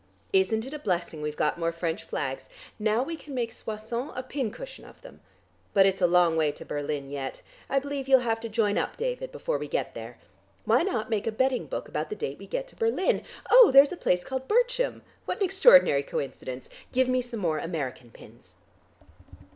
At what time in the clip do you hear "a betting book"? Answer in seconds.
11.27-11.87